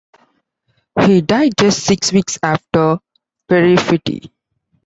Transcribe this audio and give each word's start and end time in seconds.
He 1.05 1.21
died 1.21 1.53
just 1.59 1.85
six 1.85 2.11
weeks 2.11 2.39
after 2.41 2.97
Peyrefitte. 3.47 4.31